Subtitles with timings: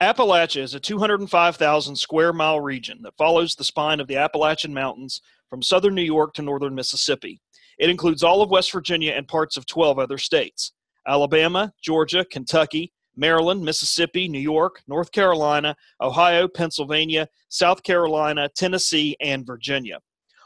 [0.00, 5.20] Appalachia is a 205,000 square mile region that follows the spine of the Appalachian Mountains
[5.50, 7.40] from southern New York to northern Mississippi.
[7.80, 10.72] It includes all of West Virginia and parts of 12 other states
[11.08, 19.44] Alabama, Georgia, Kentucky, Maryland, Mississippi, New York, North Carolina, Ohio, Pennsylvania, South Carolina, Tennessee, and
[19.44, 19.98] Virginia.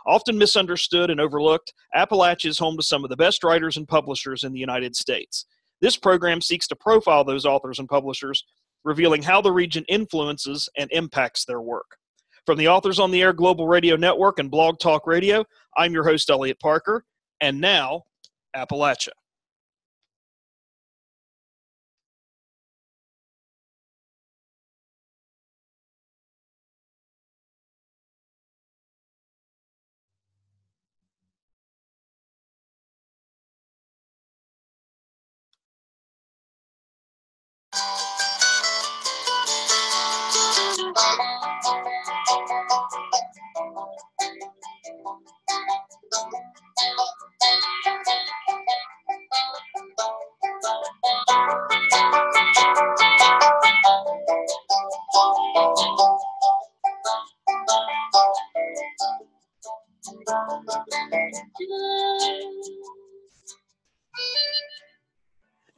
[0.07, 4.45] Often misunderstood and overlooked, Appalachia is home to some of the best writers and publishers
[4.45, 5.45] in the United States.
[5.83, 8.45] This program seeks to profile those authors and publishers
[8.85, 11.97] revealing how the region influences and impacts their work.
[12.45, 15.45] From the Authors on the Air Global Radio Network and Blog Talk Radio,
[15.77, 17.05] I'm your host, Eliot Parker,
[17.41, 18.03] and now,
[18.57, 19.11] Appalachia.
[40.95, 41.42] bye.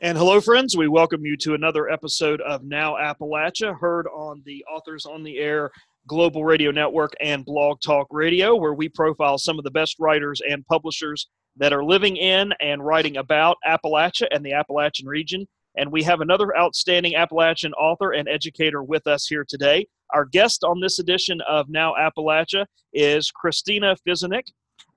[0.04, 0.76] And hello, friends.
[0.76, 5.38] We welcome you to another episode of Now Appalachia, heard on the Authors on the
[5.38, 5.70] Air
[6.06, 10.42] Global Radio Network and Blog Talk Radio, where we profile some of the best writers
[10.46, 15.48] and publishers that are living in and writing about Appalachia and the Appalachian region.
[15.78, 19.86] And we have another outstanding Appalachian author and educator with us here today.
[20.12, 24.48] Our guest on this edition of Now Appalachia is Christina Fisanick,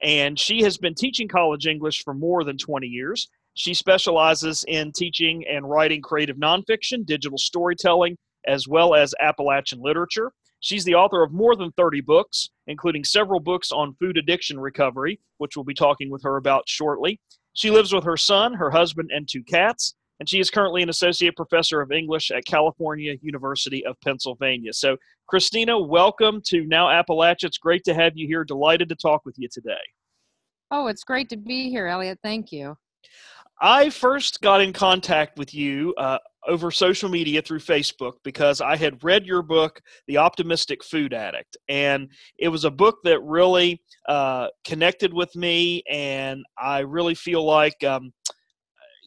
[0.03, 3.30] and she has been teaching college English for more than 20 years.
[3.58, 10.31] She specializes in teaching and writing creative nonfiction, digital storytelling, as well as Appalachian literature.
[10.59, 15.20] She's the author of more than 30 books, including several books on food addiction recovery,
[15.39, 17.20] which we'll be talking with her about shortly.
[17.54, 20.89] She lives with her son, her husband, and two cats, and she is currently an
[20.89, 24.71] associate professor of English at California University of Pennsylvania.
[24.71, 27.45] So, Christina, welcome to Now Appalachia.
[27.45, 28.43] It's great to have you here.
[28.43, 29.73] Delighted to talk with you today.
[30.70, 32.20] Oh, it's great to be here, Eliot.
[32.21, 32.77] Thank you.
[33.61, 38.75] I first got in contact with you uh, over social media through Facebook because I
[38.75, 41.57] had read your book, The Optimistic Food Addict.
[41.67, 47.43] And it was a book that really uh, connected with me, and I really feel
[47.43, 48.13] like um,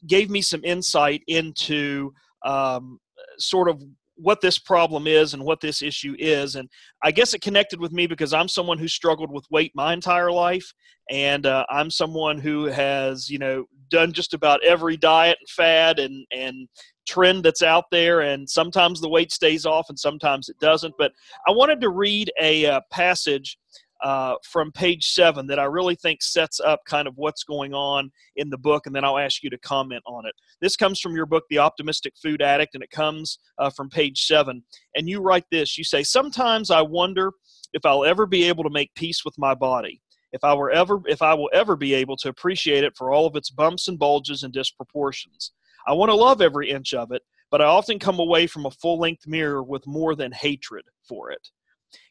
[0.06, 2.12] gave me some insight into
[2.44, 2.98] um,
[3.38, 3.82] sort of
[4.20, 6.56] what this problem is and what this issue is.
[6.56, 6.68] And
[7.02, 10.30] I guess it connected with me because I'm someone who struggled with weight my entire
[10.30, 10.72] life.
[11.10, 15.98] And uh, I'm someone who has, you know, done just about every diet and fad
[15.98, 16.68] and, and
[17.08, 18.20] trend that's out there.
[18.20, 20.94] And sometimes the weight stays off and sometimes it doesn't.
[20.98, 21.12] But
[21.48, 23.58] I wanted to read a uh, passage
[24.02, 28.10] uh, from page seven that I really think sets up kind of what's going on
[28.36, 30.34] in the book, and then I'll ask you to comment on it.
[30.60, 34.22] This comes from your book, The Optimistic Food Addict, and it comes uh, from page
[34.26, 34.62] seven.
[34.94, 37.32] And you write this you say, Sometimes I wonder
[37.72, 40.00] if I'll ever be able to make peace with my body.
[40.32, 43.26] If I were ever, if I will ever be able to appreciate it for all
[43.26, 45.52] of its bumps and bulges and disproportions,
[45.86, 48.70] I want to love every inch of it, but I often come away from a
[48.70, 51.48] full length mirror with more than hatred for it.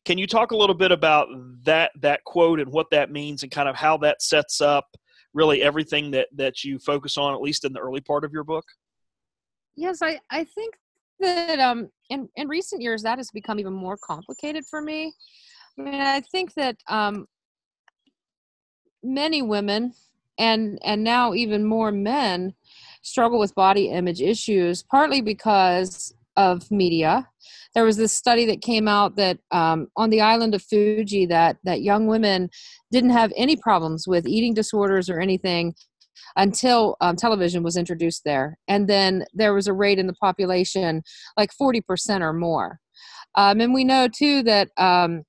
[0.06, 1.28] Can you talk a little bit about
[1.63, 4.85] that that quote and what that means and kind of how that sets up
[5.34, 8.44] really everything that that you focus on at least in the early part of your
[8.44, 8.66] book?
[9.75, 10.75] Yes, I I think
[11.19, 15.13] that um in in recent years that has become even more complicated for me.
[15.78, 17.28] I mean, I think that um
[19.03, 19.94] many women
[20.38, 22.53] and and now even more men
[23.01, 27.27] struggle with body image issues partly because of media.
[27.75, 31.57] There was this study that came out that um, on the island of Fiji that
[31.66, 32.50] that young women
[32.91, 35.75] didn't have any problems with eating disorders or anything
[36.35, 41.01] until um, television was introduced there, and then there was a rate in the population
[41.38, 42.80] like forty percent or more.
[43.35, 45.24] Um, and we know too that um,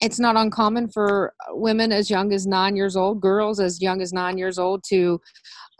[0.00, 4.12] it's not uncommon for women as young as nine years old, girls as young as
[4.12, 5.20] nine years old, to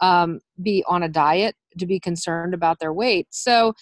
[0.01, 3.27] um, be on a diet, to be concerned about their weight.
[3.29, 3.73] So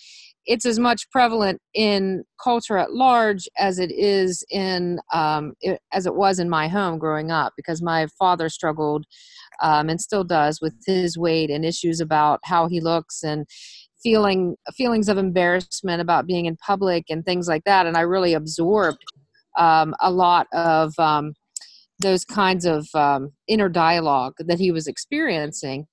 [0.47, 6.05] it's as much prevalent in culture at large as it is in um, it, as
[6.05, 9.05] it was in my home growing up because my father struggled
[9.61, 13.45] um, and still does with his weight and issues about how he looks and
[14.01, 17.85] feeling feelings of embarrassment about being in public and things like that.
[17.85, 19.03] And i really absorbed
[19.57, 21.33] um, a lot of um,
[21.99, 25.87] those kinds of um, inner dialogue that he was experiencing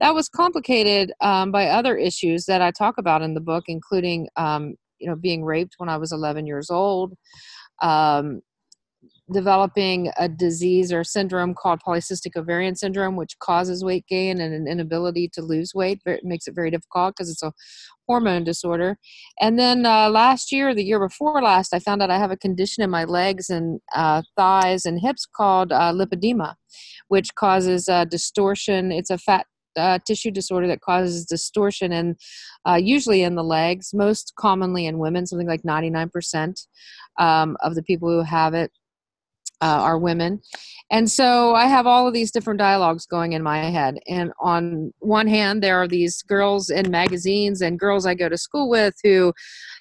[0.00, 4.28] that was complicated um, by other issues that I talk about in the book, including
[4.36, 7.14] um, you know being raped when I was 11 years old.
[9.32, 14.68] Developing a disease or syndrome called polycystic ovarian syndrome, which causes weight gain and an
[14.68, 16.00] inability to lose weight.
[16.04, 17.52] It makes it very difficult because it's a
[18.06, 18.98] hormone disorder.
[19.40, 22.36] And then uh, last year, the year before last, I found out I have a
[22.36, 26.54] condition in my legs and uh, thighs and hips called uh, lipedema,
[27.08, 28.92] which causes uh, distortion.
[28.92, 32.16] It's a fat uh, tissue disorder that causes distortion and
[32.64, 36.66] uh, usually in the legs most commonly in women something like 99%
[37.18, 38.70] um, of the people who have it
[39.64, 40.42] uh, are women.
[40.90, 43.98] And so I have all of these different dialogues going in my head.
[44.06, 48.36] And on one hand, there are these girls in magazines and girls I go to
[48.36, 49.32] school with who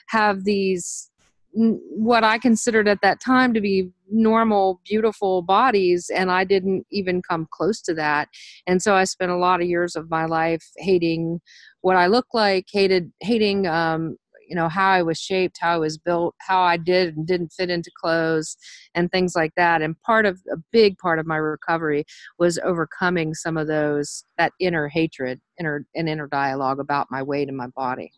[0.08, 1.10] have these
[1.56, 7.22] what I considered at that time to be normal, beautiful bodies, and I didn't even
[7.22, 8.28] come close to that.
[8.66, 11.42] And so I spent a lot of years of my life hating
[11.82, 14.18] what I look like, hated hating um,
[14.54, 17.52] you know how i was shaped how i was built how i did and didn't
[17.52, 18.56] fit into clothes
[18.96, 19.82] and things like that.
[19.82, 22.06] And part of a big part of my recovery
[22.38, 27.48] was overcoming some of those that inner hatred inner and inner dialogue about my weight
[27.48, 28.12] and my body.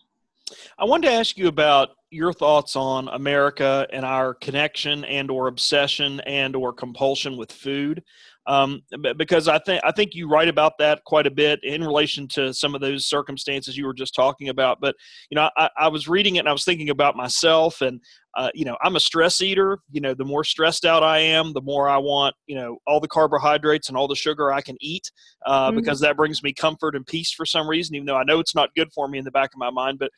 [0.78, 5.48] I wanted to ask you about your thoughts on America and our connection and or
[5.48, 8.04] obsession and or compulsion with food
[8.48, 8.82] um,
[9.18, 12.54] because I think I think you write about that quite a bit in relation to
[12.54, 14.80] some of those circumstances you were just talking about.
[14.80, 14.96] But
[15.30, 18.00] you know, I, I was reading it and I was thinking about myself, and
[18.36, 19.80] uh, you know, I'm a stress eater.
[19.92, 23.00] You know, the more stressed out I am, the more I want you know all
[23.00, 25.12] the carbohydrates and all the sugar I can eat
[25.46, 25.78] uh, mm-hmm.
[25.78, 27.96] because that brings me comfort and peace for some reason.
[27.96, 30.00] Even though I know it's not good for me in the back of my mind,
[30.00, 30.12] but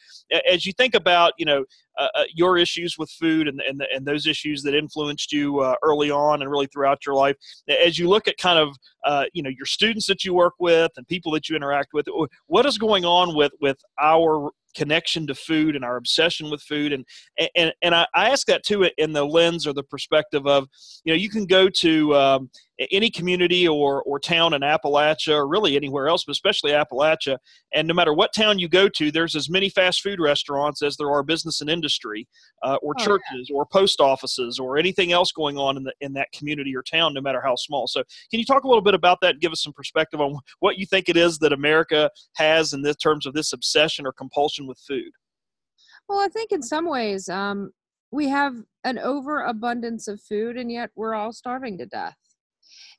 [0.49, 1.63] as you think about you know
[1.97, 5.75] uh, uh, your issues with food and, and, and those issues that influenced you uh,
[5.83, 7.35] early on and really throughout your life
[7.83, 8.75] as you look at kind of
[9.05, 12.05] uh, you know your students that you work with and people that you interact with
[12.47, 16.93] what is going on with with our connection to food and our obsession with food.
[16.93, 17.05] And
[17.55, 20.67] and and I, I ask that too in the lens or the perspective of
[21.03, 22.49] you know you can go to um,
[22.91, 27.37] any community or or town in Appalachia or really anywhere else but especially Appalachia
[27.73, 30.95] and no matter what town you go to there's as many fast food restaurants as
[30.97, 32.27] there are business and industry
[32.63, 33.55] uh, or oh, churches yeah.
[33.55, 37.13] or post offices or anything else going on in the in that community or town
[37.13, 39.51] no matter how small so can you talk a little bit about that and give
[39.51, 43.25] us some perspective on what you think it is that America has in this terms
[43.25, 45.11] of this obsession or compulsion with food?
[46.07, 47.71] Well, I think in some ways um,
[48.11, 52.15] we have an overabundance of food, and yet we're all starving to death.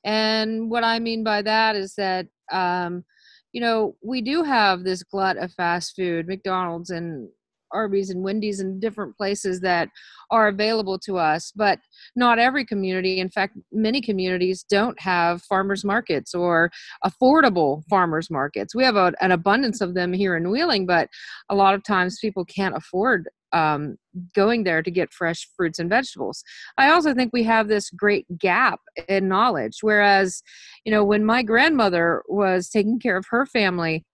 [0.04, 3.04] And what I mean by that is that, um,
[3.52, 7.28] you know, we do have this glut of fast food, McDonald's and
[7.72, 9.88] Arby's and Wendy's and different places that
[10.30, 11.78] are available to us, but
[12.16, 13.20] not every community.
[13.20, 16.70] In fact, many communities don't have farmers markets or
[17.04, 18.74] affordable farmers markets.
[18.74, 21.08] We have a, an abundance of them here in Wheeling, but
[21.48, 23.96] a lot of times people can't afford um,
[24.34, 26.42] going there to get fresh fruits and vegetables.
[26.76, 29.78] I also think we have this great gap in knowledge.
[29.80, 30.42] Whereas,
[30.84, 34.04] you know, when my grandmother was taking care of her family,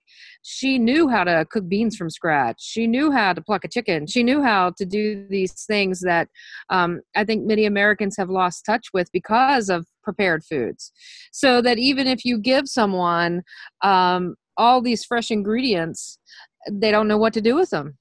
[0.46, 2.56] she knew how to cook beans from scratch.
[2.60, 4.06] She knew how to pluck a chicken.
[4.06, 6.28] She knew how to do these things that
[6.68, 10.92] um, I think many Americans have lost touch with because of prepared foods.
[11.32, 13.42] So that even if you give someone
[13.80, 16.18] um, all these fresh ingredients,
[16.70, 17.96] they don't know what to do with them.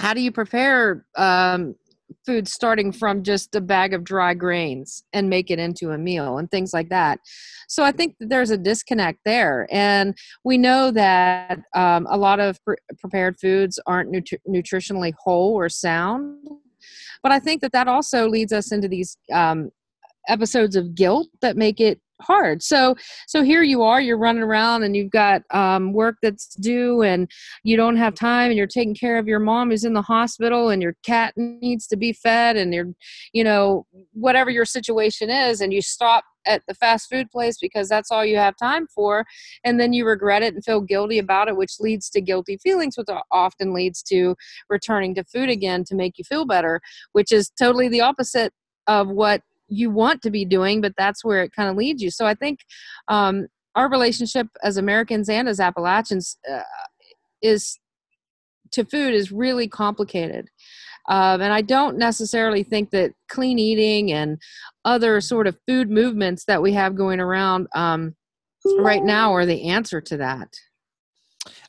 [0.00, 1.76] How do you prepare um,
[2.24, 6.38] food starting from just a bag of dry grains and make it into a meal
[6.38, 7.20] and things like that.
[7.68, 9.66] So I think there's a disconnect there.
[9.70, 15.54] And we know that um, a lot of pre- prepared foods aren't nutri- nutritionally whole
[15.54, 16.46] or sound.
[17.22, 19.70] But I think that that also leads us into these um,
[20.28, 22.62] episodes of guilt that make it hard.
[22.62, 22.94] So
[23.26, 27.30] so here you are you're running around and you've got um, work that's due and
[27.62, 30.70] you don't have time and you're taking care of your mom who's in the hospital
[30.70, 32.92] and your cat needs to be fed and you're
[33.32, 37.88] you know whatever your situation is and you stop at the fast food place because
[37.88, 39.24] that's all you have time for
[39.64, 42.96] and then you regret it and feel guilty about it which leads to guilty feelings
[42.96, 44.36] which often leads to
[44.68, 46.80] returning to food again to make you feel better
[47.12, 48.52] which is totally the opposite
[48.86, 49.40] of what
[49.74, 52.10] you want to be doing, but that's where it kind of leads you.
[52.10, 52.60] So I think
[53.08, 56.62] um, our relationship as Americans and as Appalachians uh,
[57.42, 57.78] is
[58.72, 60.48] to food is really complicated.
[61.08, 64.38] Um, and I don't necessarily think that clean eating and
[64.84, 68.14] other sort of food movements that we have going around um,
[68.78, 70.48] right now are the answer to that.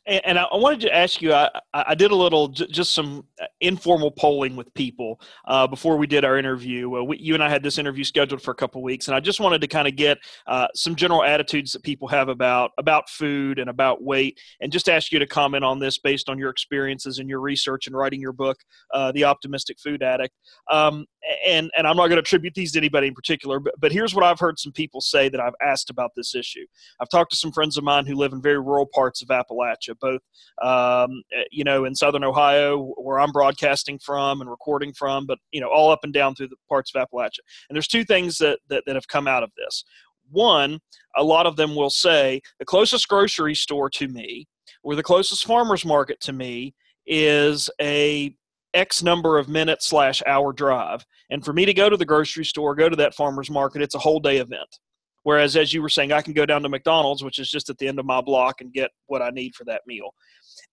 [0.08, 4.12] And, I wanted to ask you, I, I did a little, just some uh, informal
[4.12, 6.98] polling with people uh, before we did our interview.
[6.98, 9.20] Uh, we, you and I had this interview scheduled for a couple weeks, and I
[9.20, 13.10] just wanted to kind of get uh, some general attitudes that people have about about
[13.10, 16.52] food and about weight, and just ask you to comment on this based on your
[16.52, 18.58] experiences and your research and writing your book,
[18.94, 20.36] uh, The Optimistic Food Addict.
[20.70, 21.06] Um,
[21.48, 24.14] and and I'm not going to attribute these to anybody in particular, but, but here's
[24.14, 26.66] what I've heard some people say that I've asked about this issue.
[27.00, 29.95] I've talked to some friends of mine who live in very rural parts of Appalachia
[30.00, 30.22] both
[30.62, 35.40] um, eh, you know in southern Ohio where I'm broadcasting from and recording from, but
[35.52, 37.40] you know all up and down through the parts of Appalachia.
[37.70, 39.84] And there's two things that, that, that have come out of this.
[40.32, 40.80] One,
[41.16, 44.48] a lot of them will say the closest grocery store to me
[44.84, 46.74] or the closest farmers market to me
[47.06, 48.36] is a
[48.74, 51.06] X number of minutes slash hour drive.
[51.30, 53.96] And for me to go to the grocery store, go to that farmer's market, it's
[53.96, 54.80] a whole day event.
[55.26, 57.80] Whereas, as you were saying, I can go down to McDonald's, which is just at
[57.80, 60.14] the end of my block, and get what I need for that meal.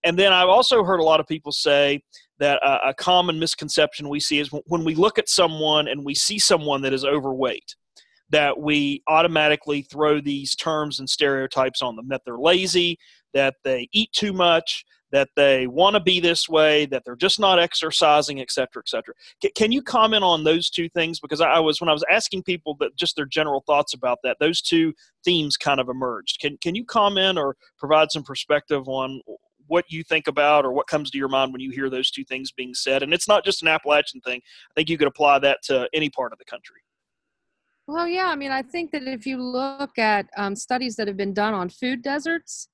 [0.05, 2.03] And then I've also heard a lot of people say
[2.39, 6.39] that a, common misconception we see is when we look at someone and we see
[6.39, 7.75] someone that is overweight,
[8.29, 12.99] that we automatically throw these terms and stereotypes on them that they're lazy,
[13.33, 17.39] that they eat too much, that they want to be this way, that they're just
[17.39, 19.15] not exercising, et cetera, et cetera.
[19.43, 21.21] C- can you comment on those two things?
[21.21, 24.39] Because I was, when I was asking people that just their general thoughts about that,
[24.41, 24.93] those two
[25.25, 26.41] themes kind of emerged.
[26.41, 29.21] Can, can you comment or provide some perspective on
[29.69, 32.25] what you think about or what comes to your mind when you hear those two
[32.25, 33.03] things being said?
[33.03, 34.41] And it's not just an Appalachian thing.
[34.71, 36.82] I think you could apply that to any part of the country.
[37.93, 41.17] Well, yeah, I mean, I think that if you look at um, studies that have
[41.19, 42.69] been done on food deserts,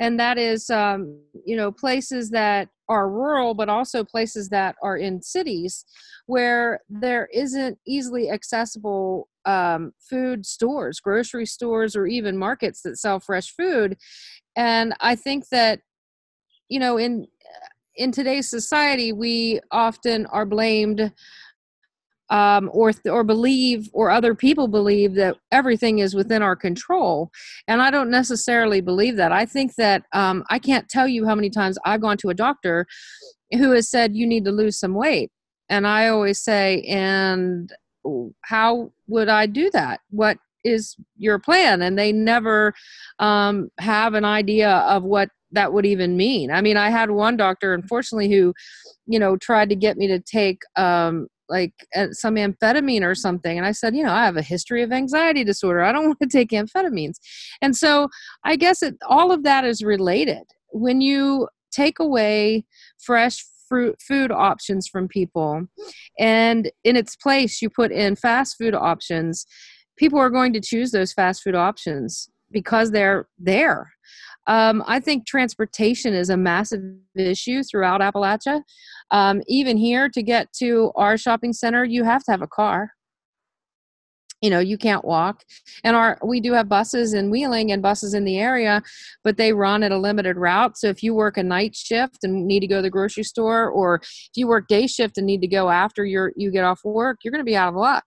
[0.00, 4.96] and that is, um, you know, places that are rural, but also places that are
[4.96, 5.84] in cities
[6.26, 13.20] where there isn't easily accessible um, food stores, grocery stores, or even markets that sell
[13.20, 13.96] fresh food.
[14.56, 15.82] And I think that,
[16.68, 17.28] you know, in
[17.96, 21.12] in today's society, we often are blamed
[22.30, 27.30] um, or or believe or other people believe that everything is within our control.
[27.68, 29.32] And i don't necessarily believe that.
[29.32, 32.34] I think that um, i can't tell you how many times i've gone to a
[32.34, 32.86] doctor
[33.52, 35.30] who has said you need to lose some weight.
[35.68, 37.70] And i always say and
[38.42, 40.00] how would i do that?
[40.10, 41.82] What is your plan?
[41.82, 42.72] And they never
[43.18, 46.50] um, have an idea of what that would even mean.
[46.50, 48.54] I mean i had one doctor unfortunately who
[49.06, 53.58] you know tried to get me to take um, like uh, some amphetamine or something
[53.58, 55.82] and i said you know i have a history of anxiety disorder.
[55.82, 57.16] I don't want to take amphetamines.
[57.60, 58.08] And so
[58.44, 60.44] i guess it, all of that is related.
[60.70, 62.64] When you take away
[62.98, 65.66] fresh fruit food options from people
[66.18, 69.46] and in its place you put in fast food options
[69.96, 73.92] people are going to choose those fast food options because they're there.
[74.46, 76.82] Um, I think transportation is a massive
[77.16, 78.62] issue throughout Appalachia.
[79.10, 82.92] Um, even here, to get to our shopping center, you have to have a car.
[84.42, 85.42] You know, you can't walk.
[85.84, 88.82] And our we do have buses in Wheeling and buses in the area,
[89.22, 90.76] but they run at a limited route.
[90.76, 93.70] So if you work a night shift and need to go to the grocery store,
[93.70, 96.80] or if you work day shift and need to go after your you get off
[96.84, 98.04] work, you're going to be out of luck.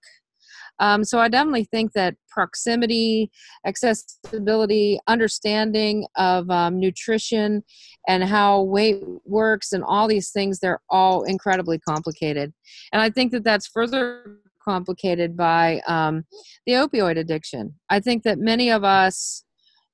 [0.79, 3.31] Um, so I definitely think that proximity,
[3.65, 7.63] accessibility, understanding of um, nutrition
[8.07, 12.53] and how weight works and all these things, they're all incredibly complicated.
[12.91, 16.25] And I think that that's further complicated by um,
[16.65, 17.73] the opioid addiction.
[17.89, 19.43] I think that many of us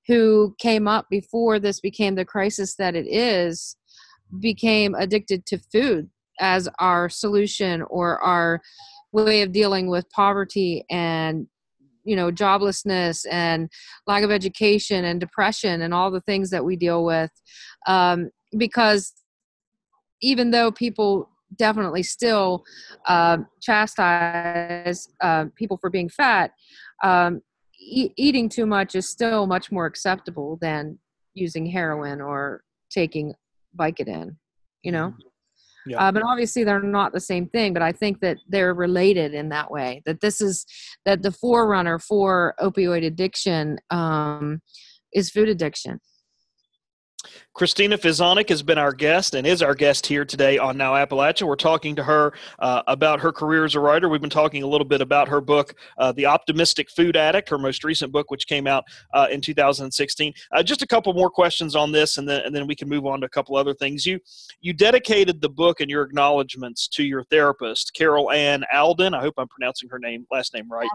[0.07, 3.77] who came up before this became the crisis that it is
[4.39, 6.09] became addicted to food
[6.39, 8.61] as our solution or our
[9.21, 11.47] way of dealing with poverty and
[12.03, 13.69] you know joblessness and
[14.07, 17.31] lack of education and depression and all the things that we deal with
[17.87, 19.13] um, because
[20.21, 22.63] even though people definitely still
[23.05, 26.51] uh, chastise uh, people for being fat
[27.03, 27.41] um,
[27.79, 30.97] e- eating too much is still much more acceptable than
[31.35, 33.33] using heroin or taking
[33.77, 34.35] vicodin
[34.81, 35.27] you know mm-hmm.
[35.85, 35.97] Yeah.
[35.97, 37.73] Uh, but obviously they're not the same thing.
[37.73, 40.01] But I think that they're related in that way.
[40.05, 40.65] That this is
[41.05, 44.61] that the forerunner for opioid addiction um,
[45.13, 45.99] is food addiction.
[47.53, 51.47] Christina Fisanick has been our guest and is our guest here today on Now Appalachia.
[51.47, 54.09] We're talking to her uh, about her career as a writer.
[54.09, 57.57] We've been talking a little bit about her book, uh, The Optimistic Food Addict, her
[57.57, 60.33] most recent book, which came out uh, in 2016.
[60.51, 63.05] Uh, just a couple more questions on this, and then and then we can move
[63.05, 64.05] on to a couple other things.
[64.05, 64.19] You
[64.61, 69.13] you dedicated the book and your acknowledgments to your therapist, Carol Ann Alden.
[69.13, 70.89] I hope I'm pronouncing her name last name right.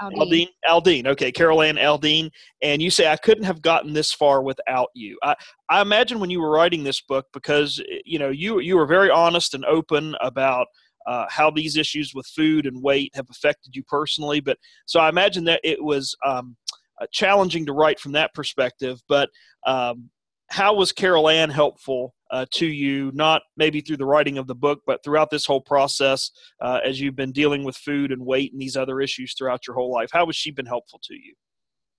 [0.00, 0.18] Aldine.
[0.20, 0.48] Aldine.
[0.68, 1.06] Aldine.
[1.08, 2.30] Okay, Carol Ann Aldine.
[2.62, 5.18] And you say I couldn't have gotten this far without you.
[5.22, 5.34] I,
[5.70, 9.10] I imagine when you were writing this book, because you know you you were very
[9.10, 10.66] honest and open about
[11.06, 14.40] uh, how these issues with food and weight have affected you personally.
[14.40, 16.56] But so I imagine that it was um,
[17.00, 19.00] uh, challenging to write from that perspective.
[19.08, 19.30] But
[19.66, 20.10] um,
[20.50, 24.54] how was Carol Ann helpful uh, to you, not maybe through the writing of the
[24.54, 26.30] book, but throughout this whole process
[26.60, 29.76] uh, as you've been dealing with food and weight and these other issues throughout your
[29.76, 30.10] whole life?
[30.12, 31.34] How has she been helpful to you?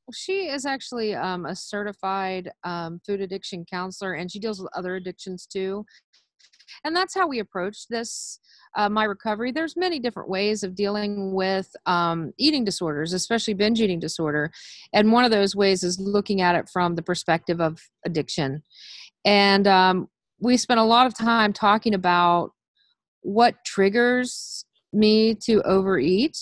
[0.08, 4.70] Well, She is actually um, a certified um, food addiction counselor, and she deals with
[4.76, 5.86] other addictions too.
[6.84, 8.40] And that's how we approach this
[8.76, 13.82] uh, my recovery there's many different ways of dealing with um, eating disorders especially binge
[13.82, 14.52] eating disorder
[14.94, 18.62] and one of those ways is looking at it from the perspective of addiction
[19.26, 20.08] and um,
[20.40, 22.52] we spent a lot of time talking about
[23.22, 26.38] what triggers me to overeat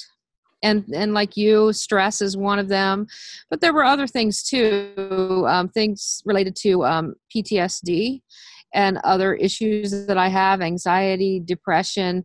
[0.63, 3.07] and and like you stress is one of them
[3.49, 8.21] but there were other things too um, things related to um, ptsd
[8.75, 12.23] and other issues that I have anxiety, depression,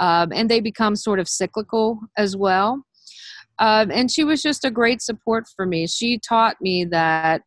[0.00, 2.82] um, and they become sort of cyclical as well.
[3.58, 5.86] Um, and she was just a great support for me.
[5.86, 7.42] She taught me that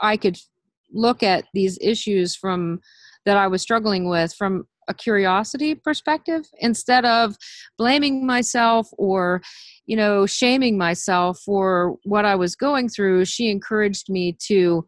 [0.00, 0.38] I could
[0.92, 2.80] look at these issues from
[3.24, 7.36] that I was struggling with from a curiosity perspective instead of
[7.78, 9.40] blaming myself or
[9.86, 14.84] you know shaming myself for what I was going through she encouraged me to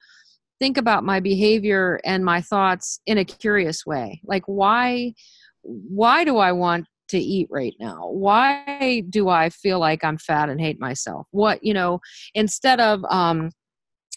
[0.58, 4.20] think about my behavior and my thoughts in a curious way.
[4.24, 5.14] Like why
[5.62, 8.08] why do i want to eat right now?
[8.08, 11.26] Why do i feel like i'm fat and hate myself?
[11.30, 12.00] What you know
[12.34, 13.50] instead of um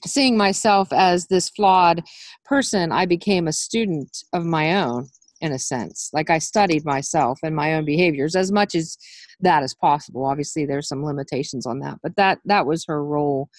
[0.06, 2.04] seeing myself as this flawed
[2.46, 5.08] person i became a student of my own
[5.42, 6.10] in a sense.
[6.14, 8.98] Like i studied myself and my own behaviors as much as
[9.40, 10.26] that is possible.
[10.26, 13.50] Obviously there's some limitations on that but that that was her role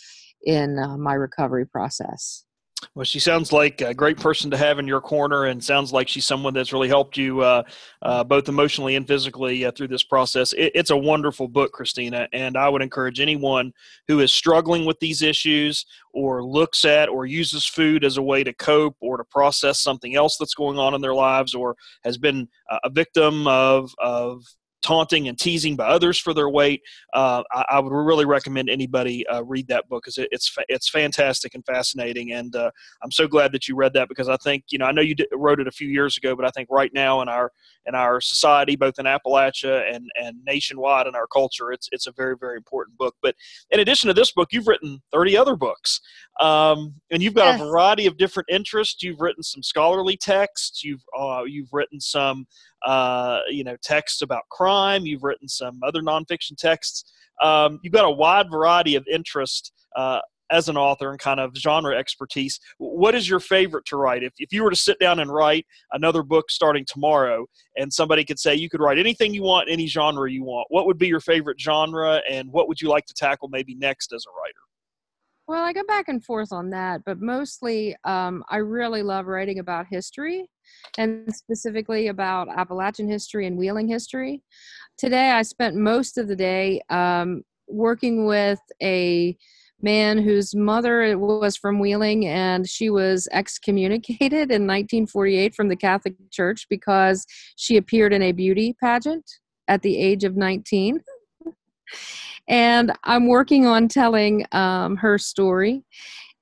[0.45, 2.45] in uh, my recovery process
[2.95, 6.09] well, she sounds like a great person to have in your corner, and sounds like
[6.09, 7.63] she's someone that's really helped you uh,
[8.03, 10.53] uh, both emotionally and physically uh, through this process.
[10.53, 13.73] It, it's a wonderful book, Christina, and I would encourage anyone
[14.07, 18.45] who is struggling with these issues or looks at or uses food as a way
[18.45, 22.17] to cope or to process something else that's going on in their lives or has
[22.17, 22.49] been
[22.85, 24.45] a victim of, of
[24.83, 26.83] taunting and teasing by others for their weight,
[27.15, 30.65] uh, I, I, would really recommend anybody uh, read that book because it, it's fa-
[30.69, 32.33] it's fantastic and fascinating.
[32.33, 32.71] And uh,
[33.03, 35.15] I'm so glad that you read that because I think you know I know you
[35.15, 37.53] did, wrote it a few years ago, but I think right now in our
[37.87, 42.13] in our society, both in Appalachia and and nationwide in our culture, it's it's a
[42.13, 43.17] very very important book.
[43.23, 43.35] But
[43.71, 46.01] in addition to this book, you've written 30 other books,
[46.41, 47.61] um, and you've got yes.
[47.61, 49.03] a variety of different interests.
[49.03, 50.85] You've written some scholarly texts.
[50.85, 52.47] You've uh, you've written some
[52.87, 55.07] uh, you know, texts about crime.
[55.07, 57.13] You've written some other nonfiction texts.
[57.43, 61.55] Um, you've got a wide variety of interest uh, as an author and kind of
[61.57, 62.59] genre expertise.
[62.79, 64.23] What is your favorite to write?
[64.23, 68.25] If, if you were to sit down and write another book starting tomorrow, and somebody
[68.25, 71.09] could say you could write anything you want, any genre you want, what would be
[71.09, 74.68] your favorite genre, and what would you like to tackle maybe next as a writer?
[75.49, 79.61] Well, I go back and forth on that, but mostly um, I really love writing
[79.61, 80.47] about history
[80.99, 84.43] and specifically about Appalachian history and wheeling history.
[84.99, 89.39] Today, I spent most of the day um, working with a
[89.81, 96.15] man whose mother was from Wheeling and she was excommunicated in 1948 from the Catholic
[96.31, 97.25] Church because
[97.57, 99.25] she appeared in a beauty pageant
[99.67, 101.01] at the age of 19
[102.49, 105.85] and I'm working on telling um, her story.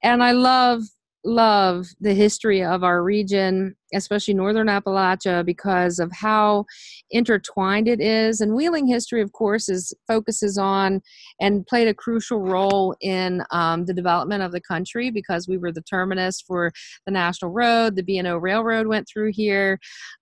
[0.02, 0.82] And I love
[1.26, 6.64] love the history of our region, especially northern Appalachia, because of how
[7.10, 8.40] intertwined it is.
[8.40, 11.02] And wheeling history, of course, is focuses on
[11.40, 15.72] and played a crucial role in um, the development of the country because we were
[15.72, 16.72] the terminus for
[17.04, 17.96] the national road.
[17.96, 19.78] The B&O Railroad went through here.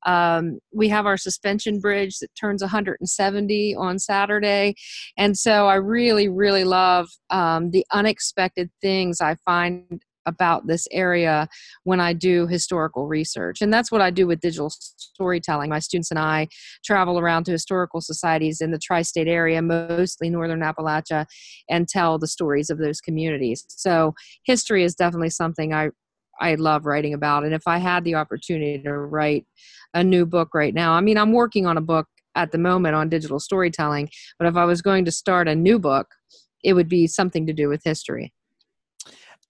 [0.07, 4.75] Um, we have our suspension bridge that turns 170 on Saturday,
[5.19, 11.49] and so I really, really love um, the unexpected things I find about this area
[11.85, 13.61] when I do historical research.
[13.61, 15.71] And that's what I do with digital storytelling.
[15.71, 16.49] My students and I
[16.85, 21.27] travel around to historical societies in the tri state area, mostly northern Appalachia,
[21.69, 23.65] and tell the stories of those communities.
[23.69, 25.91] So, history is definitely something I
[26.41, 27.45] I love writing about.
[27.45, 29.47] And if I had the opportunity to write
[29.93, 32.97] a new book right now, I mean, I'm working on a book at the moment
[32.97, 36.09] on digital storytelling, but if I was going to start a new book,
[36.65, 38.33] it would be something to do with history.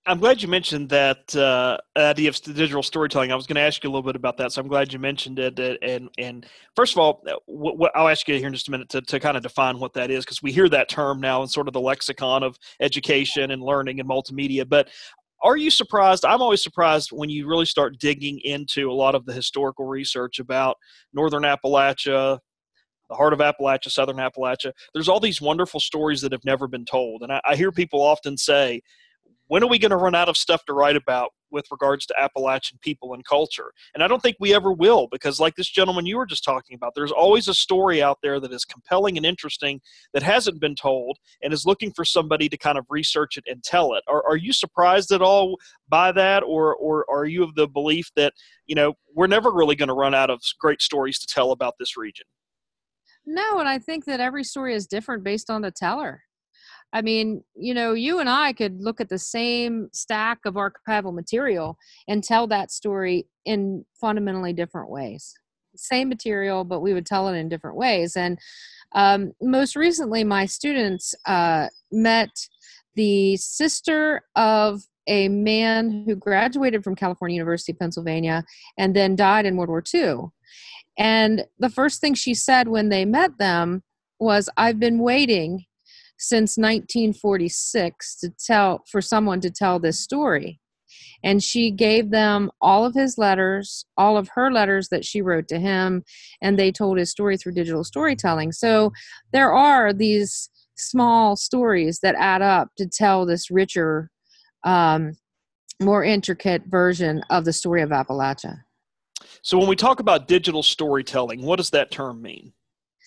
[0.06, 3.32] I'm glad you mentioned that uh, idea of digital storytelling.
[3.32, 4.98] I was going to ask you a little bit about that, so I'm glad you
[4.98, 5.58] mentioned it.
[5.82, 9.00] And and first of all, uh, I'll ask you here in just a minute to,
[9.00, 11.68] to kind of define what that is, because we hear that term now in sort
[11.68, 14.68] of the lexicon of education and learning and multimedia.
[14.68, 14.90] But
[15.42, 16.26] are you surprised?
[16.26, 20.38] I'm always surprised when you really start digging into a lot of the historical research
[20.38, 20.76] about
[21.14, 22.38] Northern Appalachia,
[23.08, 24.72] the heart of Appalachia, Southern Appalachia.
[24.92, 27.22] There's all these wonderful stories that have never been told.
[27.22, 28.82] And I, I hear people often say,
[29.48, 32.14] when are we going to run out of stuff to write about with regards to
[32.18, 33.72] Appalachian people and culture?
[33.94, 36.74] And I don't think we ever will because, like this gentleman you were just talking
[36.74, 39.80] about, there's always a story out there that is compelling and interesting
[40.12, 43.62] that hasn't been told and is looking for somebody to kind of research it and
[43.62, 44.02] tell it.
[44.08, 45.56] Are, are you surprised at all
[45.88, 48.32] by that, or, or are you of the belief that,
[48.66, 51.74] you know, we're never really going to run out of great stories to tell about
[51.78, 52.26] this region?
[53.26, 56.22] No, and I think that every story is different based on the teller.
[56.94, 61.12] I mean, you know, you and I could look at the same stack of archival
[61.12, 61.76] material
[62.06, 65.34] and tell that story in fundamentally different ways.
[65.74, 68.16] Same material, but we would tell it in different ways.
[68.16, 68.38] And
[68.94, 72.30] um, most recently, my students uh, met
[72.94, 78.44] the sister of a man who graduated from California University, of Pennsylvania,
[78.78, 80.26] and then died in World War II.
[80.96, 83.82] And the first thing she said when they met them
[84.20, 85.64] was, I've been waiting
[86.18, 90.60] since 1946 to tell for someone to tell this story.
[91.22, 95.48] And she gave them all of his letters all of her letters that she wrote
[95.48, 96.04] to him
[96.42, 98.52] and they told his story through digital storytelling.
[98.52, 98.92] So
[99.32, 104.10] there are these small stories that add up to tell this richer
[104.64, 105.12] um,
[105.82, 108.58] more intricate version of the story of appalachia.
[109.42, 112.52] So when we talk about digital storytelling what does that term mean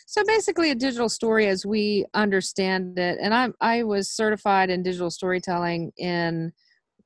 [0.10, 4.82] so basically, a digital story as we understand it, and I I was certified in
[4.82, 6.54] digital storytelling in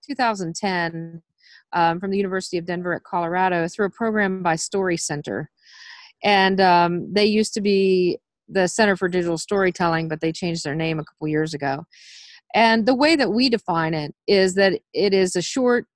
[0.08, 1.24] 2010
[1.74, 5.50] um, from the University of Denver at Colorado through a program by Story Center,
[6.24, 10.76] and um, they used to be the Center for Digital Storytelling, but they changed their
[10.76, 11.86] name a couple years ago.
[12.54, 15.88] And the way that we define it is that it is a short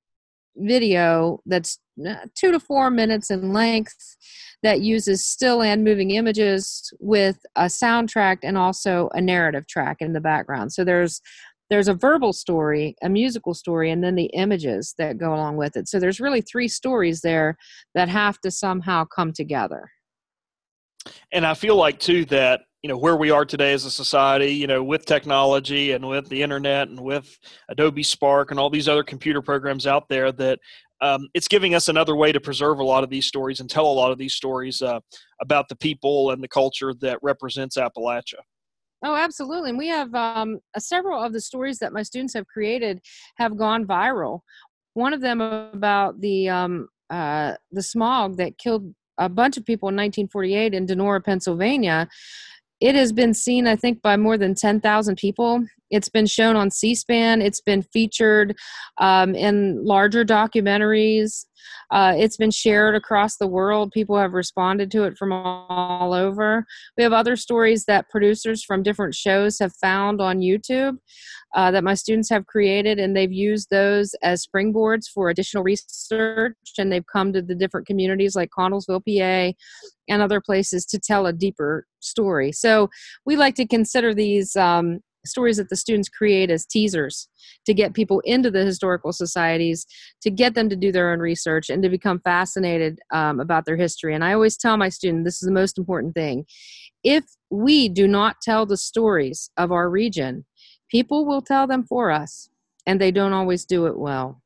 [0.55, 1.77] video that's
[2.35, 4.17] two to four minutes in length
[4.63, 10.13] that uses still and moving images with a soundtrack and also a narrative track in
[10.13, 10.73] the background.
[10.73, 11.21] So there's
[11.69, 15.75] there's a verbal story, a musical story, and then the images that go along with
[15.75, 15.87] it.
[15.87, 17.57] So there's really three stories there
[17.95, 19.89] that have to somehow come together.
[21.31, 24.53] And I feel like too that you know where we are today as a society
[24.53, 28.87] you know with technology and with the internet and with adobe spark and all these
[28.87, 30.59] other computer programs out there that
[31.01, 33.85] um, it's giving us another way to preserve a lot of these stories and tell
[33.85, 34.99] a lot of these stories uh,
[35.41, 38.39] about the people and the culture that represents Appalachia.
[39.03, 39.69] Oh, absolutely.
[39.69, 43.01] And we have um, several of the stories that my students have created
[43.37, 44.39] have gone viral.
[44.93, 49.89] One of them about the um, uh, the smog that killed a bunch of people
[49.89, 52.07] in 1948 in Donora, Pennsylvania.
[52.81, 56.71] It has been seen, I think, by more than 10,000 people it's been shown on
[56.71, 57.41] C-SPAN.
[57.41, 58.55] It's been featured
[58.97, 61.45] um, in larger documentaries.
[61.91, 63.91] Uh, it's been shared across the world.
[63.91, 66.65] People have responded to it from all over.
[66.97, 70.97] We have other stories that producers from different shows have found on YouTube
[71.55, 76.55] uh, that my students have created, and they've used those as springboards for additional research.
[76.77, 79.53] And they've come to the different communities like Connellsville, PA,
[80.09, 82.51] and other places to tell a deeper story.
[82.51, 82.89] So
[83.25, 87.27] we like to consider these um, stories that the students create as teasers
[87.65, 89.85] to get people into the historical societies,
[90.21, 93.77] to get them to do their own research, and to become fascinated um, about their
[93.77, 94.13] history.
[94.15, 96.45] And I always tell my student this is the most important thing.
[97.03, 100.45] If we do not tell the stories of our region,
[100.89, 102.49] people will tell them for us,
[102.85, 104.41] and they don't always do it well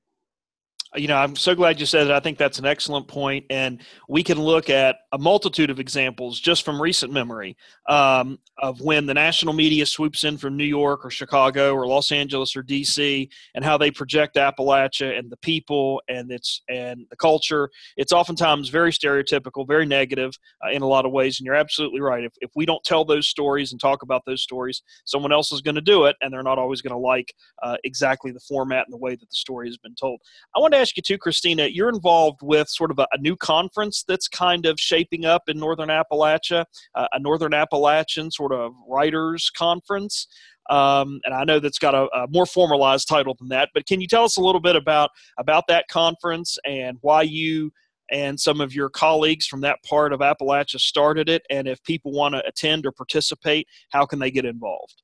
[0.95, 2.15] you know, I'm so glad you said that.
[2.15, 6.39] I think that's an excellent point, and we can look at a multitude of examples
[6.39, 11.05] just from recent memory um, of when the national media swoops in from New York
[11.05, 13.29] or Chicago or Los Angeles or D.C.
[13.53, 17.69] and how they project Appalachia and the people and its and the culture.
[17.95, 20.33] It's oftentimes very stereotypical, very negative
[20.65, 21.39] uh, in a lot of ways.
[21.39, 22.23] And you're absolutely right.
[22.23, 25.61] If if we don't tell those stories and talk about those stories, someone else is
[25.61, 28.85] going to do it, and they're not always going to like uh, exactly the format
[28.87, 30.19] and the way that the story has been told.
[30.55, 31.67] I want to ask you too, Christina.
[31.67, 35.59] You're involved with sort of a, a new conference that's kind of shaping up in
[35.59, 36.65] Northern Appalachia,
[36.95, 40.27] uh, a Northern Appalachian sort of writers conference.
[40.69, 43.69] Um, and I know that's got a, a, more formalized title than that.
[43.73, 47.71] But can you tell us a little bit about about that conference and why you
[48.11, 51.41] and some of your colleagues from that part of Appalachia started it?
[51.49, 55.01] And if people want to attend or participate, how can they get involved?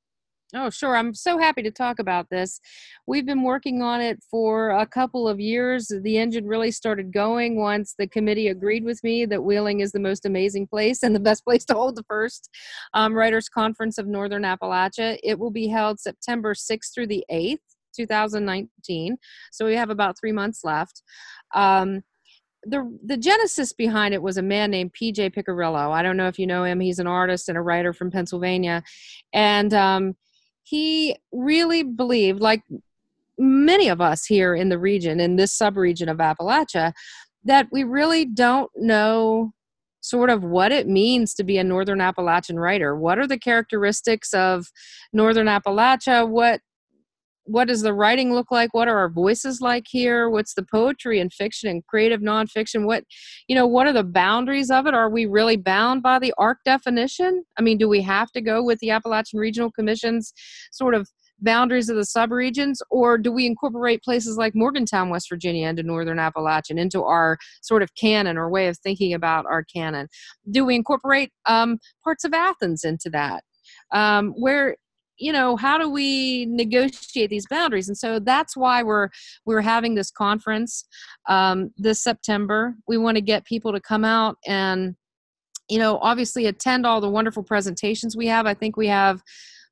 [0.54, 0.96] Oh, sure.
[0.96, 2.60] I'm so happy to talk about this.
[3.08, 5.90] We've been working on it for a couple of years.
[6.02, 9.98] The engine really started going once the committee agreed with me that Wheeling is the
[9.98, 12.48] most amazing place and the best place to hold the first
[12.94, 15.18] um, Writers Conference of Northern Appalachia.
[15.24, 17.58] It will be held September 6th through the 8th,
[17.96, 19.16] 2019.
[19.50, 21.02] So we have about three months left.
[21.56, 22.02] Um,
[22.68, 25.92] the the genesis behind it was a man named PJ Piccirillo.
[25.92, 26.80] I don't know if you know him.
[26.80, 28.82] He's an artist and a writer from Pennsylvania,
[29.32, 30.16] and um,
[30.66, 32.62] he really believed, like
[33.38, 36.92] many of us here in the region, in this subregion of Appalachia,
[37.44, 39.52] that we really don't know
[40.00, 42.96] sort of what it means to be a northern appalachian writer.
[42.96, 44.66] What are the characteristics of
[45.12, 46.28] northern appalachia?
[46.28, 46.60] What
[47.46, 48.74] what does the writing look like?
[48.74, 50.28] What are our voices like here?
[50.28, 52.86] What's the poetry and fiction and creative nonfiction?
[52.86, 53.04] What
[53.48, 54.94] you know what are the boundaries of it?
[54.94, 57.44] Are we really bound by the arc definition?
[57.58, 60.32] I mean do we have to go with the appalachian regional commission's
[60.72, 61.08] sort of
[61.40, 62.76] boundaries of the subregions?
[62.90, 67.82] Or do we incorporate places like morgantown west virginia into northern appalachian into our sort
[67.82, 70.08] of canon or way of thinking about our canon?
[70.50, 73.44] Do we incorporate um, parts of athens into that?
[73.92, 74.76] Um, where
[75.18, 77.88] you know how do we negotiate these boundaries?
[77.88, 79.08] And so that's why we're
[79.44, 80.84] we're having this conference
[81.28, 82.74] um, this september.
[82.86, 84.94] We want to get people to come out and
[85.68, 88.46] you know obviously attend all the wonderful presentations we have.
[88.46, 89.22] I think we have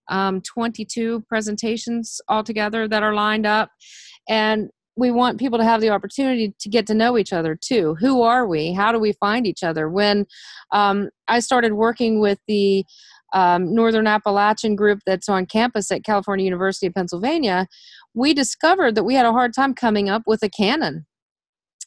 [0.08, 3.70] um, 22 presentations altogether that are lined up.
[4.28, 7.96] And we want people to have the opportunity to get to know each other too.
[7.98, 8.72] Who are we?
[8.72, 9.88] How do we find each other?
[9.88, 10.26] When
[10.70, 12.84] um, i started working with the
[13.34, 17.66] um, Northern Appalachian group that's on campus at California University of Pennsylvania,
[18.14, 21.04] we discovered that we had a hard time coming up with a canon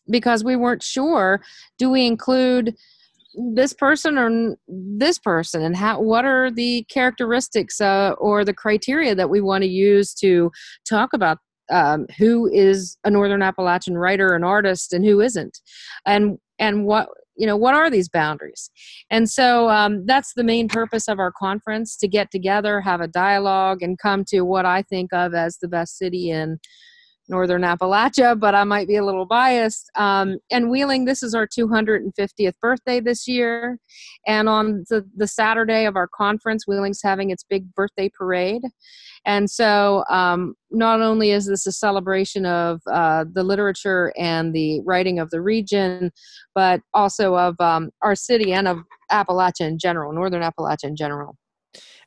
[0.10, 1.42] because we weren't sure
[1.78, 2.76] do we include
[3.54, 5.62] this person or this person?
[5.64, 10.14] And how what are the characteristics uh, or the criteria that we want to use
[10.16, 10.52] to
[10.88, 11.38] talk about
[11.70, 15.60] um, who is a northern appalachian writer and artist and who isn't?
[16.06, 18.70] And and what you know what are these boundaries?
[19.10, 23.08] And so um, that's the main purpose of our conference to get together have a
[23.08, 26.60] dialogue and come to what i think of as the best city in
[27.30, 29.90] northern Appalachia, but I might be a little biased.
[29.96, 33.78] Um, and Wheeling, this is our 250th birthday this year.
[34.26, 38.64] And on the, the Saturday of our conference, Wheeling's having its big birthday parade.
[39.26, 44.82] And so um, not only is this a celebration of uh, the literature and the
[44.86, 46.12] writing of the region,
[46.56, 48.80] but also of um, our city and of
[49.12, 51.38] Appalachia in general, Northern Appalachia in general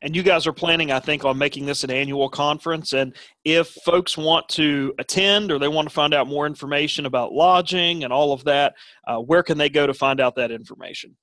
[0.02, 3.68] and you guys are planning i think on making this an annual conference and if
[3.84, 8.12] folks want to attend or they want to find out more information about lodging and
[8.12, 8.74] all of that
[9.06, 11.16] uh, where can they go to find out that information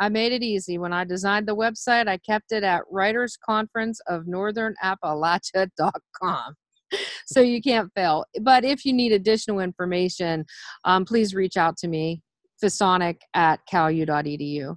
[0.00, 0.76] I made it easy.
[0.76, 4.74] When I designed the website, I kept it at Writers Conference of Northern
[7.26, 8.24] so you can't fail.
[8.40, 10.44] But if you need additional information,
[10.84, 12.22] um, please reach out to me,
[12.62, 14.76] Fisanick at calu.edu.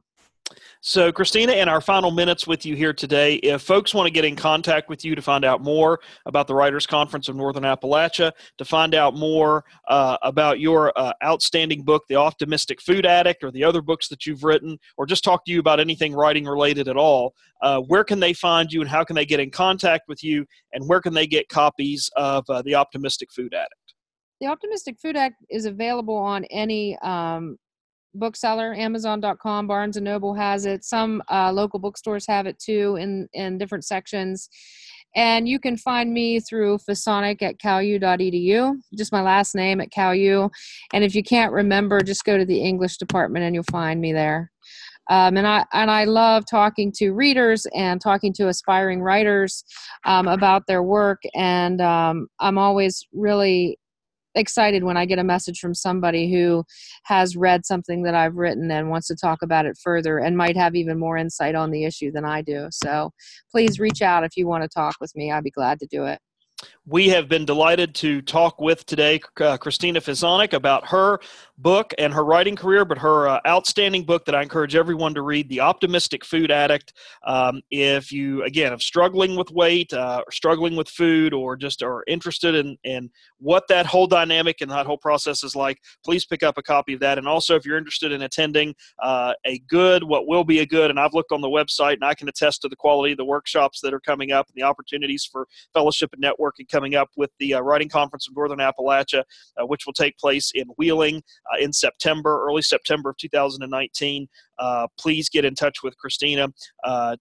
[0.82, 4.24] So, Christina, in our final minutes with you here today, if folks want to get
[4.24, 8.32] in contact with you to find out more about the Writers Conference of Northern Appalachia,
[8.58, 13.52] to find out more uh, about your uh, outstanding book, The Optimistic Food Addict, or
[13.52, 16.88] the other books that you've written, or just talk to you about anything writing related
[16.88, 17.34] at all,
[17.64, 20.46] uh, where can they find you and how can they get in contact with you,
[20.74, 23.74] and where can they get copies of uh, The Optimistic Food Addict?
[24.40, 27.58] The Optimistic Food Addict is available on any um,
[28.20, 33.28] bookseller amazon.com barnes and noble has it some uh, local bookstores have it too in
[33.34, 34.50] in different sections
[35.16, 40.50] and you can find me through Fisanick at calu.edu, just my last name at calu.
[40.94, 44.14] And if you can't remember, just go to the English department and you'll find me
[44.14, 44.52] there.
[45.10, 49.64] Um, and I and I love talking to readers and talking to aspiring writers
[50.06, 51.22] um, about their work.
[51.34, 53.80] And um, I'm always really
[54.38, 56.64] excited when I get a message from somebody who
[57.04, 60.56] has read something that I've written and wants to talk about it further and might
[60.56, 62.68] have even more insight on the issue than I do.
[62.72, 63.12] So
[63.52, 65.32] please reach out if you want to talk with me.
[65.32, 66.20] I'd be glad to do it.
[66.86, 71.20] We have been delighted to talk with today uh, Christina Fisanick about her
[71.58, 75.22] book and her writing career, but her uh, outstanding book that I encourage everyone to
[75.22, 76.94] read, The Optimistic Food Addict.
[77.26, 81.84] Um, if you, again, are struggling with weight, uh, or struggling with food, or just
[81.84, 86.26] are interested in, in what that whole dynamic and that whole process is like, please
[86.26, 87.18] pick up a copy of that.
[87.18, 90.90] And also, if you're interested in attending uh, a good, what will be a good,
[90.90, 93.26] and I've looked on the website and I can attest to the quality of the
[93.26, 96.22] workshops that are coming up and the opportunities for fellowship and
[96.66, 99.24] coming up with the uh, Writing Conference of Northern Appalachia,
[99.58, 104.28] uh, which will take place in Wheeling uh, in September, early September of 2019.
[104.60, 106.48] Uh, please get in touch with Christina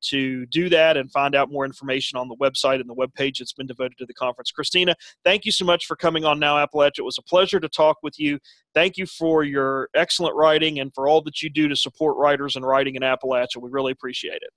[0.02, 3.52] to do that and find out more information on the website and the webpage that's
[3.52, 4.50] been devoted to the conference.
[4.50, 4.94] Christina,
[5.24, 7.00] thank you so much for coming on Now Appalachia.
[7.00, 8.38] It was a pleasure to talk with you.
[8.74, 12.56] Thank you for your excellent writing and for all that you do to support writers
[12.56, 13.60] and writing in Appalachia.
[13.60, 14.50] We really appreciate it.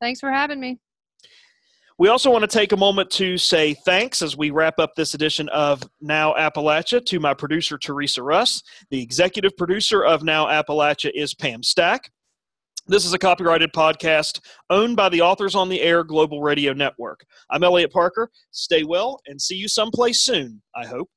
[0.00, 0.78] Thanks for having me.
[1.98, 5.14] We also want to take a moment to say thanks as we wrap up this
[5.14, 8.62] edition of Now Appalachia to my producer, Teresa Russ.
[8.90, 12.10] The executive producer of Now Appalachia is Pam Stack.
[12.86, 17.24] This is a copyrighted podcast owned by the Authors on the Air Global Radio Network.
[17.50, 18.30] I'm Eliot Parker.
[18.50, 21.08] Stay well and see you someplace soon, I hope.